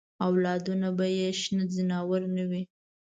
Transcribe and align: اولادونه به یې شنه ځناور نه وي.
اولادونه 0.27 0.87
به 0.97 1.05
یې 1.17 1.29
شنه 1.41 1.65
ځناور 1.75 2.21
نه 2.35 2.43
وي. 2.49 2.63